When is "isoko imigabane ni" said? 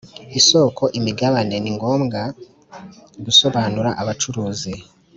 0.39-1.71